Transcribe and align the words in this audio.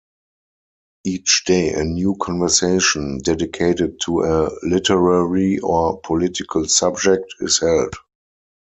Each 1.03 1.43
day 1.45 1.73
a 1.75 1.83
new 1.83 2.15
conversation, 2.19 3.19
dedicated 3.19 3.99
to 4.05 4.21
a 4.23 4.49
literary 4.63 5.59
or 5.59 5.99
political 6.01 6.67
subject, 6.67 7.35
is 7.39 7.59
held. 7.59 7.93